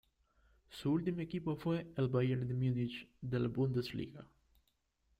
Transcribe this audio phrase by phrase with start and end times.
[0.71, 4.25] Su último equipo fue el Bayern de Múnich de la Bundesliga.